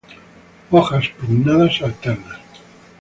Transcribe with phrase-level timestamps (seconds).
[0.71, 2.39] Hojas pinnadas alternas.